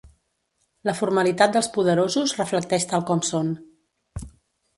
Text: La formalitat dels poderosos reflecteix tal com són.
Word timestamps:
La 0.89 0.95
formalitat 0.99 1.53
dels 1.57 1.69
poderosos 1.75 2.33
reflecteix 2.41 2.89
tal 2.95 3.07
com 3.11 3.23
són. 3.29 3.53